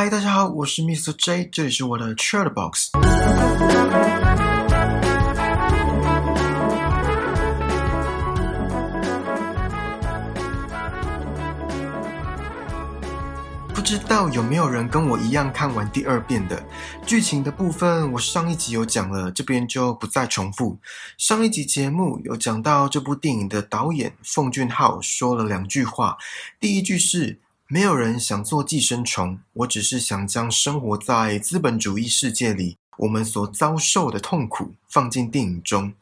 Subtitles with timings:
[0.00, 1.12] 嗨，大家好，我是 Mr.
[1.12, 2.90] J，这里是我的 Chat Box。
[13.74, 16.62] 不知道有没有人跟我一样看完第二遍的？
[17.04, 20.78] 剧情的部分我上一集有讲了，这边就不再重复。
[21.16, 26.16] 上一集节目有讲到这部电影的导演奉俊昊说了两句话，
[26.60, 27.40] 第一句是
[27.70, 35.92] “没有人想做寄生虫，我只是想将生活在资本主义世界里我们所遭受的痛苦放进电影中。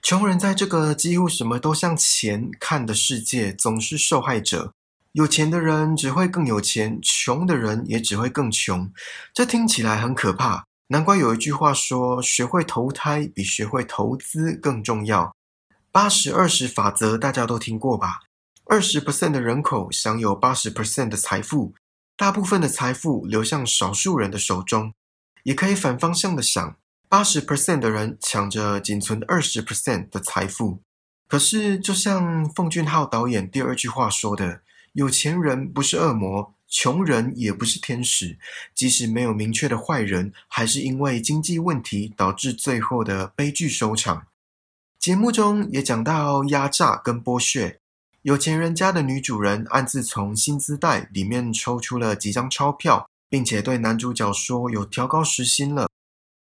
[0.00, 4.72] 穷人在这个几乎什么都向钱看的世界，总是受害者。”
[5.10, 8.88] 有钱的人只会更有钱，穷的人也只会更穷。
[9.34, 15.34] 这听起来很可怕，难怪有一句话说：“学会投胎比学会投资更重要。”
[15.90, 18.20] 八十二十法则大家都听过吧？
[18.70, 21.72] 二十 percent 的人口享有八十 percent 的财富，
[22.18, 24.92] 大部分的财富流向少数人的手中。
[25.42, 26.76] 也可以反方向的想，
[27.08, 30.82] 八十 percent 的人抢着仅存二十 percent 的财富。
[31.26, 34.60] 可是，就像奉俊昊导演第二句话说的。
[34.92, 38.38] 有钱人不是恶魔，穷人也不是天使。
[38.74, 44.26] 即使没有明确的坏人，还是因为经济问题导致最后的悲剧收场。
[44.98, 47.80] 节目中也讲到压榨跟剥削。
[48.28, 55.88] 有钱人家的女主人暗自从薪资袋里面抽出了几张钞票，并且对男主角说有调高时薪了。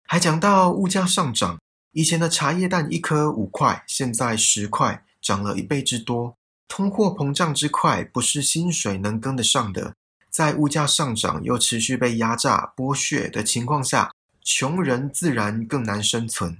[0.05, 1.59] 还讲到物价上涨，
[1.93, 6.35] 以前的茶叶蛋一颗五块，现在十块，涨了一倍之多。
[6.67, 9.95] 通货膨胀之快，不是薪水能跟得上的。
[10.29, 14.11] 在物价上涨又持续被压榨剥削的情况下，
[14.43, 16.59] 穷人自然更难生存。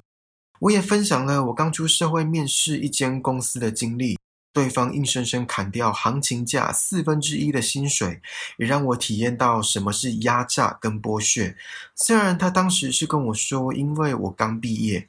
[0.61, 4.17] 我也分享了我刚出社会面试一间公司的经历，
[4.53, 8.21] 对方硬生生砍掉行情价四分之一的薪水，
[8.57, 11.55] 也让我体验到什么是压榨跟剥削。
[11.95, 15.07] 虽然他当时是跟我说，因为我刚毕业。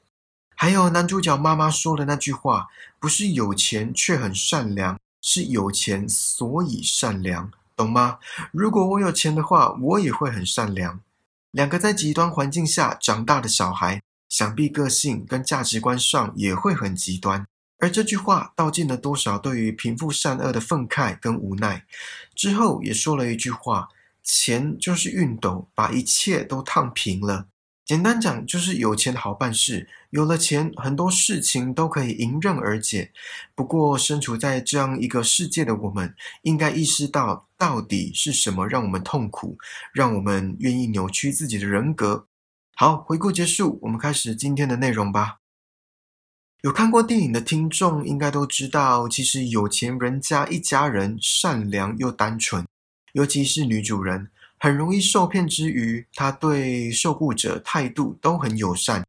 [0.55, 2.69] 还有男主角妈妈说的那句话，
[3.01, 8.19] 不是有钱却很善良，是有钱所以善良，懂吗？
[8.53, 11.01] 如果我有钱的话，我也会很善良。
[11.51, 17.45] 两个在极端环境下长大的小孩，想必个性跟价值观上也会很极端。
[17.83, 21.85] 而这句话道尽了多少对于贫富善恶的愤慨跟无奈。
[22.33, 23.89] 之后也说了一句话：
[24.23, 27.49] 钱就是熨斗，把一切都烫平了。
[27.85, 29.89] 简单讲，就是有钱好办事。
[30.11, 33.11] 有了钱，很多事情都可以迎刃而解。
[33.57, 39.59] 不过，身处在这样一个世界的我们，应该意识到，到底是什么让我们痛苦，
[39.93, 42.29] 让我们愿意扭曲自己的人格。
[42.77, 45.42] 好，回顾结束，我们开始今天的内容吧。
[46.63, 52.65] 有看过电影的听众应该都知道，其实有钱人家一家人善良又单纯，
[53.15, 54.29] 尤其是女主人。
[54.61, 59.05] 很容易受骗之余，她对受雇者态度都很友善。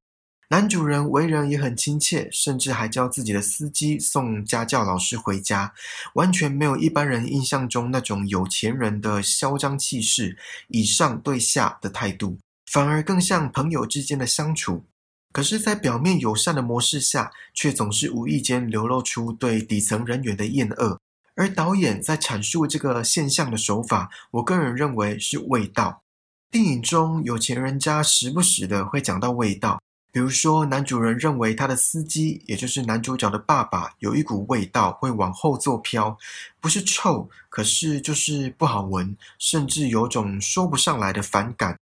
[0.49, 5.71] 男主人为人也很亲切，甚至还教自己的司机送家教老师回家，
[6.15, 10.35] 完全没有一般人印象中那种有钱人的嚣张气势、
[10.69, 12.39] 以上对下的态度，
[12.71, 14.85] 反而更像朋友之间的相处。
[15.33, 20.99] 可是，在表面友善的模式下，却总是无意间流露出对底层人员的厌恶。
[21.35, 26.03] 而导演在阐述这个现象的手法，我个人认为是味道。
[26.51, 36.15] 电影中有钱人家时不时的会讲到味道，比如说男主人认为他的司机，也就是男主角的爸爸，有一股味道会往后座飘，
[36.61, 41.75] 不是臭，可是就是不好闻，甚至有种说不上来的反感。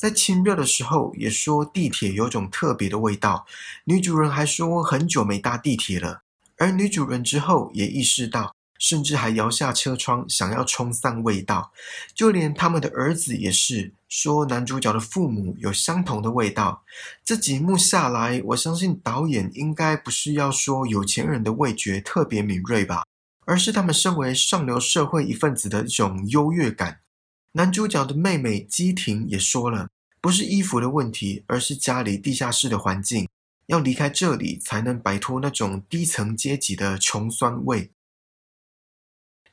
[0.00, 3.44] 在亲热的时候，也说地铁有种特别的味道。
[3.84, 6.22] 女主人还说很久没搭地铁了，
[6.56, 8.54] 而女主人之后也意识到。
[8.78, 11.70] 甚至还摇下车窗，想要冲散味道。
[12.14, 16.82] 就连他们的儿子也是说，男主角的父母有相同的味道。
[17.22, 23.04] 这几幕下来，我相信导演应该不是要说有钱人的味觉特别敏锐吧，
[23.44, 27.00] 而是他们身为上流社会一份子的一种优越感。
[27.52, 29.88] 男主角的妹妹基婷也说了，
[30.20, 33.28] 不是衣服的问题，而是家里地下室的环境，
[33.66, 37.90] 要离开这里才能摆脱那种低层阶级的穷酸味。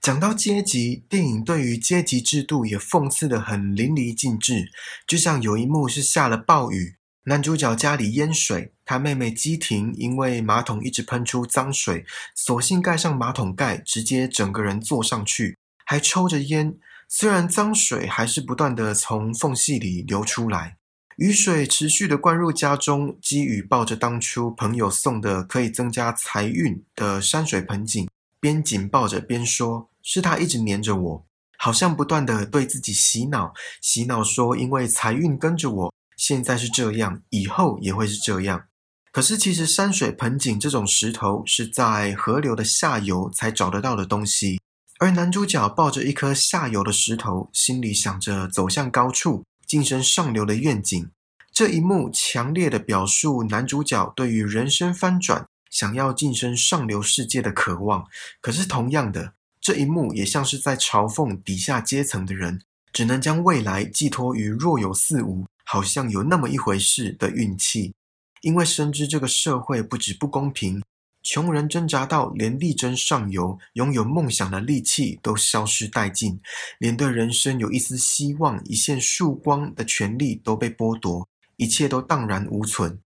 [0.02, 4.72] 讲到阶级，电影对于阶级制度也讽刺的很淋漓尽致。
[5.06, 12.06] 就像有一幕是下了暴雨，男主角家里淹水，他妹妹基婷因为马桶一直喷出脏水，
[12.36, 16.78] 索性盖上马桶盖，直接整个人坐上去，还抽着烟。
[17.08, 20.78] 虽然脏水还是不断的从缝隙里流出来，
[21.18, 28.10] 雨水持续的灌入家中，基宇抱着当初朋友送的可以增加财运的山水盆景，
[28.40, 29.90] 边紧抱着边说。
[30.10, 31.28] 是他一直黏着我。
[31.58, 38.68] 好像不断的对自己洗脑，洗脑说因为财运跟着我，现在是这样，以后也会是这样。
[39.12, 44.62] 可是其实山水盆景这种石头是在河流的下游才找得到的东西，
[45.00, 51.10] 而男主角抱着一颗下游的石头，心里想着走向高处、晋升上流的愿景。
[51.54, 58.08] 这一幕强烈的表述男主角对于人生翻转、想要晋升上流世界的渴望。
[58.42, 62.62] 可是同样的，这一幕也像是在嘲讽底下阶层的人，
[62.92, 67.94] 只能将未来寄托于若有似无、好像有那么一回事的运气。
[68.42, 70.84] 因为深知这个社会不止不公平，
[71.30, 76.40] 穷人挣扎到连力争上游、拥有梦想的力气都消失殆尽，
[76.80, 81.28] 连对人生有一丝希望、一线曙光的权利都被剥夺。
[81.58, 83.02] 一切都荡然无存。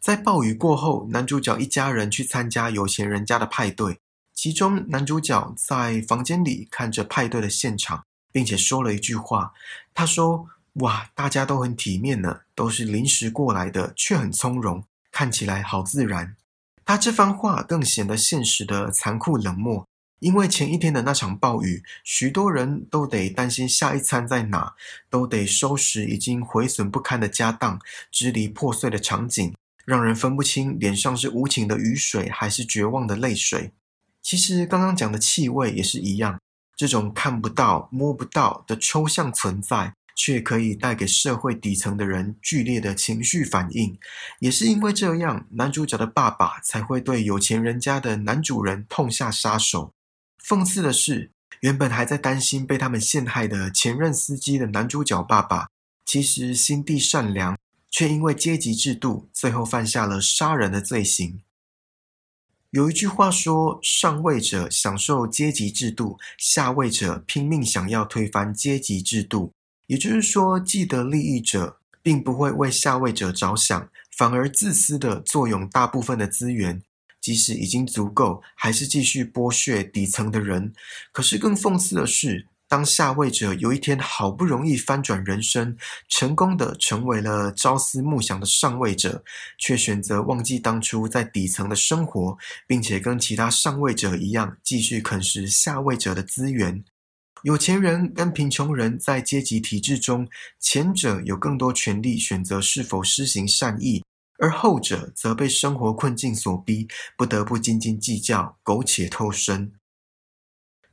[0.00, 4.00] 在暴雨过后，男主角一家人去参加有钱人家的派对。
[4.34, 9.52] 其中，男主角在房间里看着派对的现场，并且说了一句话。
[9.94, 10.48] 他说
[10.82, 14.82] ：“哇，大家都很体面呢，都是临时过来的，却很从容，
[15.12, 16.34] 看起来好自然。”
[16.92, 19.88] 他这番话更显得现实的残酷冷漠。
[20.18, 24.74] 因为前一天的那场暴雨，许多人都得担心下一餐在哪，
[25.08, 27.80] 都得收拾已经毁损不堪的家当，
[28.10, 29.54] 支离破碎的场景，
[29.86, 33.72] 让人分不清脸上是无情的雨水还是绝望的泪水。
[34.20, 36.38] 其实刚刚讲的气味也是一样，
[36.76, 43.98] 这种看不到、摸不到的抽象存在，却可以带给社会底层的人剧烈的情绪反应。
[44.40, 49.92] 也是因为这样，男主角的爸爸才会对有钱人家的男主人痛下杀手。
[50.42, 51.30] 讽刺的是，
[51.60, 55.68] 原本还在担心被他们陷害的前任司机的男主角爸爸，
[56.04, 57.56] 其实心地善良，
[57.90, 61.40] 却因为阶级制度，最后犯下了杀人的罪行。
[62.70, 69.52] 有一句话说：“上位者享受阶级制度，下位者拼命想要推翻阶级制度。”
[69.92, 76.80] 也就是说，既得利益者并不会为下位者着想，反而自私的坐拥大部分的资源。
[77.20, 80.72] 即使已经足够，还是继续剥削底层的人。
[81.12, 85.76] 可是更讽刺的是，当下位者有一天好不容易翻转人生，
[86.08, 89.22] 成功的成为了朝思暮想的上位者，
[89.58, 96.82] 却选择忘记当初在底层的生活，并且跟其他上位者一样，继续啃食下位者的资源。
[97.42, 100.28] 有钱人跟贫穷人在阶级体制中，
[100.60, 104.04] 前者有更多权利选择是否施行善意。
[104.38, 109.72] 而后者则被生活困境所逼，不得不斤斤计较、苟且偷生。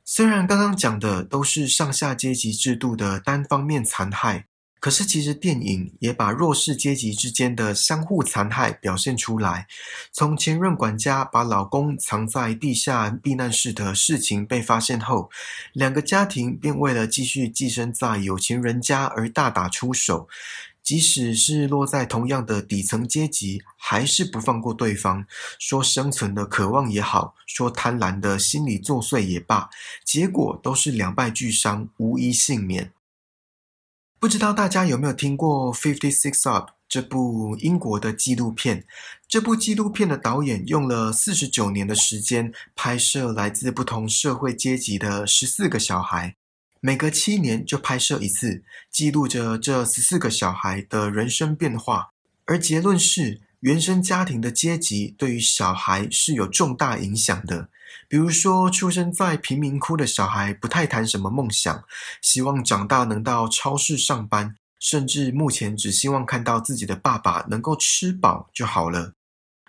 [0.04, 4.46] 虽然刚刚讲的都是上下阶级制度的单方面残害，
[4.80, 9.68] 可是其实电影也把弱势阶级之间的相互残害表现出来。
[10.10, 15.30] 从前任管家把老公藏在地下避难室的事情被发现后，
[15.74, 20.28] 两个家庭便为了继续寄生在有钱人家而大打出手。
[20.82, 25.24] 即使是落在同样的底层阶级，还是不放过对方。
[25.58, 29.68] 说生存的渴望也好，说贪婪的心理作祟也罢，
[30.04, 32.90] 结果都是两败俱伤，无一幸免。
[34.20, 38.84] 不知道大家有没有听过《Fifty Six Up》这部英国的纪录片？
[39.26, 46.36] 这部纪录片的导演用了四十九年的时间，拍摄来自不同社会阶级的十四个小孩。
[46.80, 52.10] 每隔七年就拍摄一次，记录着这十四个小孩的人生变化。
[52.44, 57.70] 而结论是，原生家庭的阶级对于小孩是有重大影响的。
[58.08, 61.84] 比如说，出生在贫民窟的小孩不太谈什么梦想，
[62.20, 69.12] 希望长大能到超市上班，甚至目前只希望看到自己的爸爸能够吃饱就好了。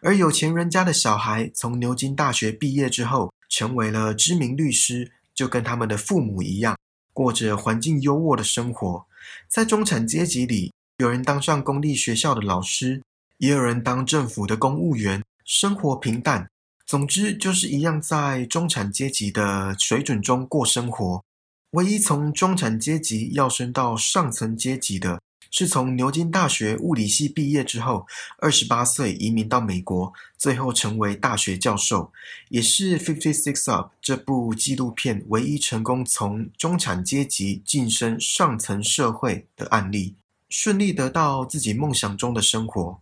[0.02, 6.76] 而有钱人家的小孩从牛津大学毕业之后，成为了知名律师，就跟他们的父母一样。
[7.14, 9.06] 过着环境优渥的生活，
[9.48, 13.04] 在中产阶级里，有人当上公立学校的老师，
[13.38, 16.51] 也有人当政府的公务员，生活平淡。
[16.92, 21.24] 总之，就是一样在中产阶级的水准中过生活。
[21.70, 25.22] 唯一从中产阶级要升到上层阶级的。
[25.50, 28.06] 是从牛津大学物理系毕业之后，
[28.40, 32.12] 二十八岁移民到美国，最后成为大学教授，
[32.50, 40.18] 也是《Fifty Six Up》这部纪录片唯一成功从中产阶级晋升上层社会的案例，
[40.50, 43.00] 顺利得到自己梦想中的生活。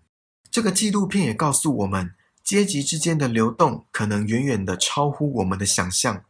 [0.51, 6.23] 这个纪录片也告诉我们，阶级之间的流动可能远远的超乎我们的想象。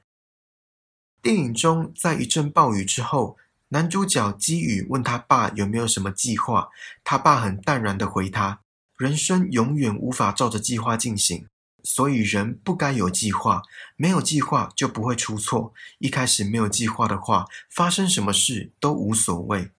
[1.21, 3.37] 电影中，在一阵暴雨之后。
[3.71, 6.69] 男主角基宇问他爸有没有什么计划，
[7.03, 8.61] 他爸很淡然的回他
[8.97, 11.45] ：“人生永远无法照着计划进行，
[11.83, 13.61] 所以人不该有计划，
[13.95, 15.71] 没有计划就不会出错。
[15.99, 19.69] 一开始没有计划的话，发生什么事都无所谓。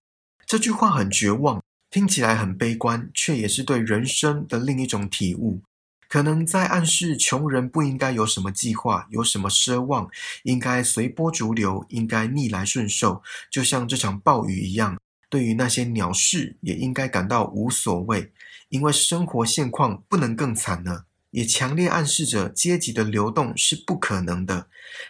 [0.45, 5.61] 这句话很绝望，听起来很悲观，却也是对人生的另一种体悟。
[6.11, 10.09] 可能在暗示穷人不应该有什么计划，有什么奢望，
[10.43, 14.99] 应该随波逐流，应该逆来顺受，就像这场暴雨一样。
[15.29, 18.29] 对于那些鸟事，也应该感到无所谓，
[18.67, 21.05] 因为生活现况不能更惨了。
[21.29, 24.67] 也强烈暗示着阶级的流动是不可能的，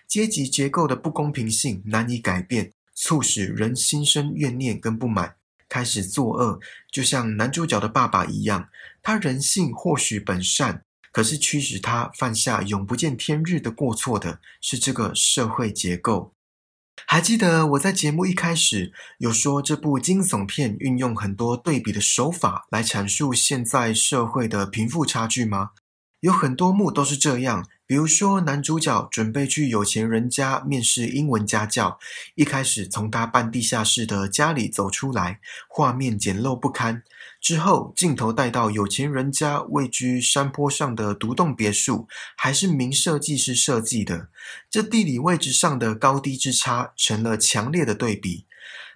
[0.07, 5.33] 阶级结构的不公平性难以改变，促使人心生怨念跟不满，
[5.67, 6.59] 开始作恶。
[6.91, 8.69] 就像男主角的爸爸一样，
[9.01, 10.83] 他人性或许本善。
[11.11, 16.33] 可是驱使他犯下永不见天日的过错的是这个社会结构。
[17.07, 25.71] 还记得我在节目一开始有说这部惊悚片运用很多对比的手法来阐述现在社会的贫富差距吗？
[26.21, 27.67] 有很多幕都是这样。
[27.87, 31.99] 比如说，男主角准备去有钱人家面试英文家教，
[32.35, 37.03] 一开始从他半地下室的家里走出来，画面简陋不堪。
[37.41, 44.29] 之后镜头带到有钱人家位居山坡上的独栋别墅，还是名设计师设计的，
[44.69, 48.45] 这地理位置上的高低之差成了强烈的对比。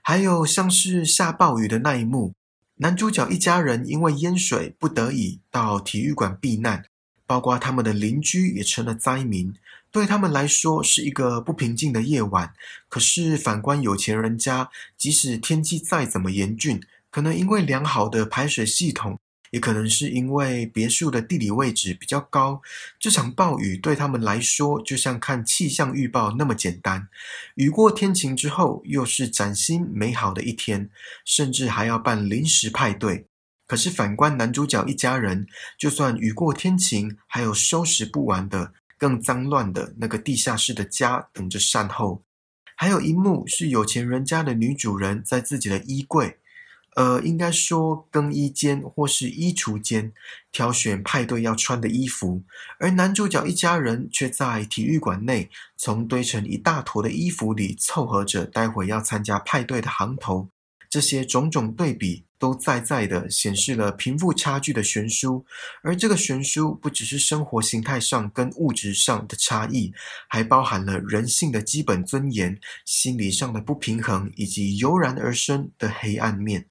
[0.01, 2.33] 还有像是下暴雨的那一幕，
[2.75, 6.85] 男主角一家人因为淹水不得已到体育馆避难。
[7.27, 9.53] 包括他们的邻居也成了灾民，
[9.91, 12.53] 对他们来说是一个不平静的夜晚。
[12.89, 19.17] 可是反观有钱人家，即使天气再怎么严峻，可能因为良好的排水系统，
[19.51, 22.61] 也可能是因为别墅的地理位置比较高，
[22.99, 27.07] 这场暴雨对他们来说就像看气象预报那么简单。
[27.55, 30.89] 雨过天晴之后，又是崭新美好的一天，
[31.23, 33.27] 甚至还要办临时派对。
[33.67, 42.21] 可是反观男主角一家人，就算雨过天晴，还有收拾不完的、更脏乱的那个地下室的家等着善后。
[42.75, 46.37] 还有一幕是有钱人家的女主人在自己的衣柜，
[46.95, 50.11] 呃，应该说更衣间或是衣橱间
[50.51, 52.43] 挑选派对要穿的衣服，
[52.79, 60.49] 而男主角一家人却在体育馆内从堆成一大坨的衣服里凑合着待会要参加派对的行头。
[60.89, 62.24] 这些种种对比。
[62.37, 65.45] 都在在的显示了贫富差距的悬殊，
[65.83, 69.93] 而这个悬殊不只是生活形态上跟物质上的差异，
[70.27, 76.67] 还包含了人性的基本尊严、心理上的不平衡以及油然而生的黑暗面。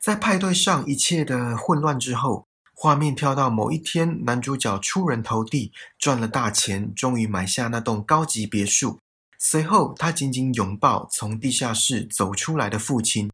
[0.00, 8.98] 在派对上一切的混乱之后，画面跳到某一天，男主角出人头地，赚了大钱，终于买下那栋高级别墅。
[9.38, 13.30] 随后，他紧紧拥抱从地下室走出来的父亲。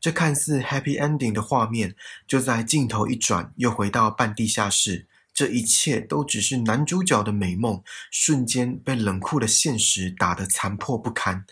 [0.00, 1.94] 这看似 happy ending 的画面，
[2.26, 5.06] 就在镜头一转，又回到半地下室。
[5.34, 11.44] 这一切都只是男主角的美梦，瞬间被冷酷的现实打得残破不堪。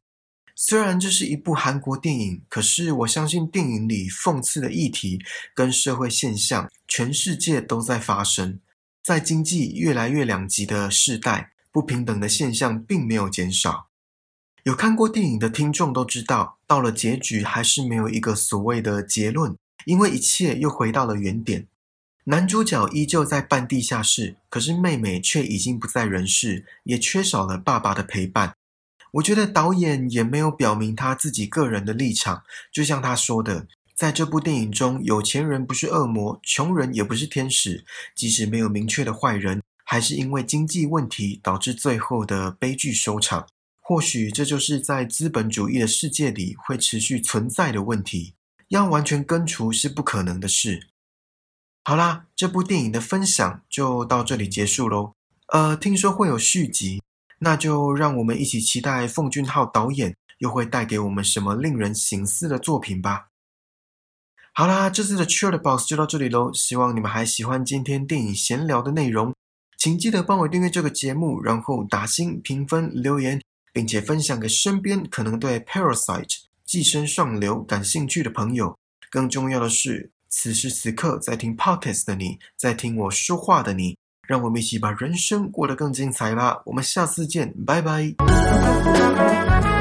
[0.57, 5.23] 虽然这是一部韩国电影，可是我相信电影里讽刺的议题
[5.55, 8.59] 跟社会现象，全世界都在发生。
[9.03, 13.89] 在经济越来越两极的时代，不平等的现象并没有减少。
[14.67, 21.69] 有看过电影的听众都知道，到了结局还是没有一个所谓的结论，因为一切又回到了原点。
[22.25, 28.57] 男主角依旧在半地下室，可是妹妹却已经不在人世，也缺少了爸爸的陪伴。
[29.13, 32.43] 我觉得导演也没有表明他自己个人的立场，
[32.73, 37.85] 就像他说的，在这部电影中，有钱人不是恶魔，穷人也不是天使，
[38.17, 43.47] 即使没有明确的坏人，还是因为经济问题导致最后的悲剧收场。
[43.89, 48.35] 或许这就是在资本主义的世界里会持续存在的问题，
[48.71, 50.89] 要完全根除是不可能的事。
[51.85, 55.13] 好啦，这部电影的分享就到这里结束喽。
[55.53, 57.01] 呃，听说会有续集，
[57.39, 63.29] 那就让我们一起期待奉俊昊导演又会带给我们什么令人醒思的作品吧。
[64.53, 69.33] 好啦，这次的 c h i l d Box 就到这里喽，希望你们还喜欢今天电影闲聊的内容，
[69.79, 73.41] 请记得帮我订阅这个节目，然后打星评分留言。
[73.77, 76.25] 并且分享给身边可能对《Parasite》
[76.65, 78.75] 寄生上流感兴趣的朋友。
[79.11, 86.63] 更重要的是，此时此刻在听 Podcast 的你，在听我说话的你，让我们一起把人生过得更精彩吧！
[86.65, 89.76] 我们下次见，拜拜。